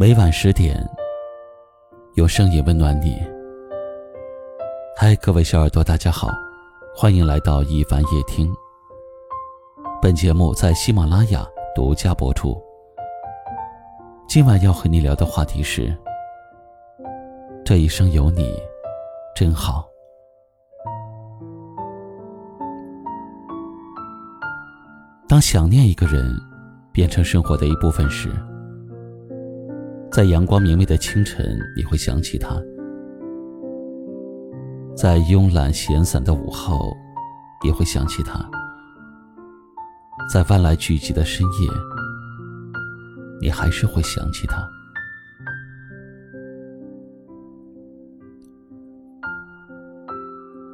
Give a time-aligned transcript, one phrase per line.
[0.00, 0.82] 每晚十点，
[2.14, 3.22] 用声音温暖你。
[4.96, 6.30] 嗨，各位小耳朵，大家好，
[6.96, 8.50] 欢迎来到一凡夜听。
[10.00, 12.56] 本节目在喜马拉雅独家播出。
[14.26, 15.94] 今晚要和你聊的话题是：
[17.62, 18.54] 这一生有你，
[19.36, 19.86] 真好。
[25.28, 26.34] 当想念一个人
[26.90, 28.30] 变成生活的一部分时，
[30.12, 32.60] 在阳光明媚的清晨，你会想起他；
[34.96, 36.96] 在慵懒闲散的午后，
[37.64, 38.40] 也会想起他；
[40.28, 41.70] 在万籁俱寂的深夜，
[43.40, 44.68] 你还是会想起他。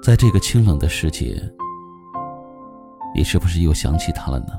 [0.00, 1.42] 在这个清冷的世界，
[3.16, 4.52] 你是不是又想起他了呢？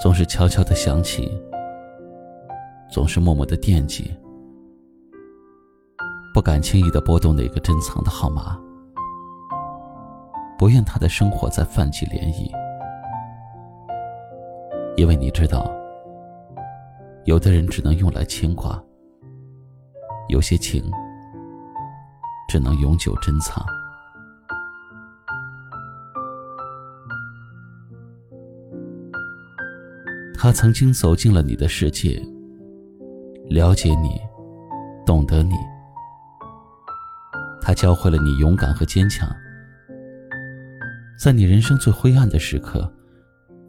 [0.00, 1.28] 总是悄悄的想起。
[2.94, 4.08] 总是默默的惦记，
[6.32, 8.56] 不敢轻易的拨动那个珍藏的号码，
[10.56, 12.48] 不愿他的生活再泛起涟漪，
[14.96, 15.68] 因为你知道，
[17.24, 18.80] 有的人只能用来牵挂，
[20.28, 20.88] 有些情
[22.48, 23.66] 只能永久珍藏。
[30.38, 32.24] 他曾经走进了你的世界。
[33.48, 34.20] 了解你，
[35.04, 35.54] 懂得你，
[37.60, 39.28] 他教会了你勇敢和坚强，
[41.18, 42.90] 在你人生最灰暗的时刻，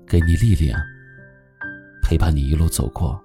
[0.08, 0.80] 给你力量，
[2.02, 3.22] 陪伴你一路走过，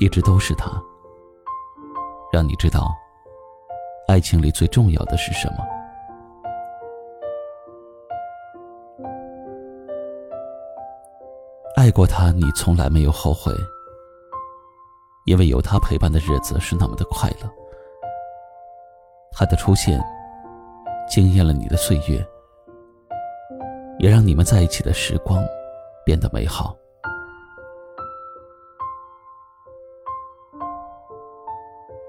[0.00, 0.70] 一直都是他，
[2.32, 2.94] 让你知道，
[4.08, 5.75] 爱情里最重要的是什么。
[11.86, 13.54] 爱过他，你从来没有后悔，
[15.24, 17.48] 因为有他陪伴的日子是那么的快乐。
[19.30, 20.02] 他的出现，
[21.08, 22.26] 惊艳了你的岁月，
[24.00, 25.40] 也让你们在一起的时光
[26.04, 26.76] 变得美好。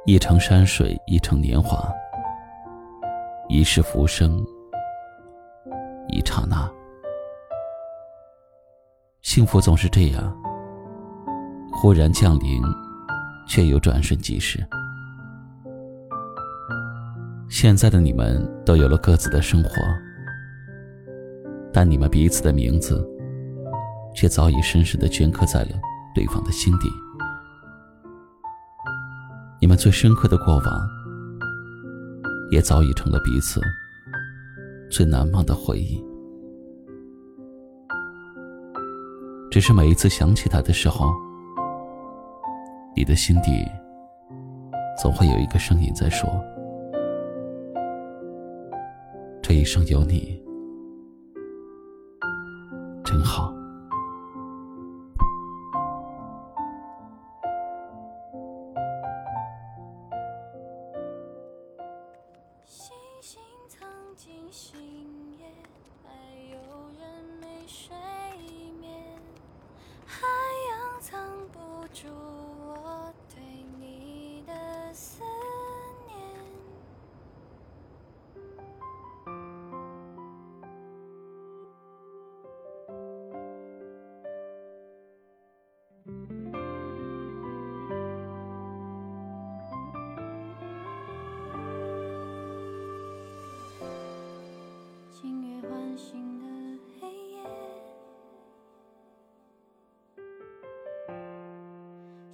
[0.07, 1.87] 一程山水，一程年华，
[3.47, 4.43] 一世浮生，
[6.07, 6.67] 一刹那。
[9.37, 10.35] 幸福总是这样，
[11.71, 12.59] 忽然降临，
[13.45, 14.57] 却又转瞬即逝。
[17.47, 19.69] 现在的你们都有了各自的生活，
[21.71, 23.07] 但你们彼此的名字，
[24.15, 25.69] 却早已深深的镌刻在了
[26.15, 26.89] 对方的心底。
[29.61, 30.89] 你们最深刻的过往，
[32.49, 33.61] 也早已成了彼此
[34.89, 36.06] 最难忘的回忆。
[39.57, 41.11] 只是每一次想起他的时候，
[42.95, 43.67] 你的心底
[45.01, 46.29] 总会有一个声音在说
[49.41, 50.39] ：“这一生有你，
[53.03, 53.51] 真好。”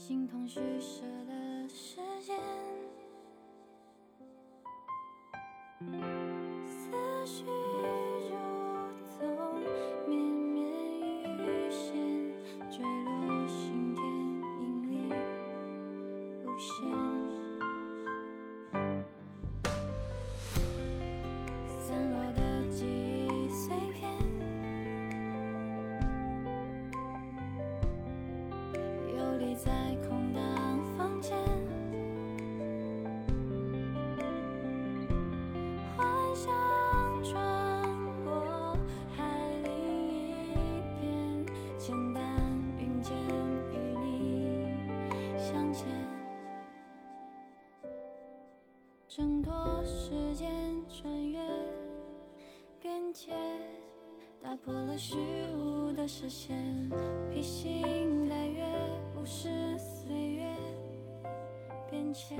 [0.05, 1.22] 形同虚设
[54.53, 55.15] 划破了虚
[55.57, 56.55] 无的视线，
[57.33, 58.63] 披星戴月，
[59.15, 60.45] 无视岁月
[61.89, 62.37] 变迁。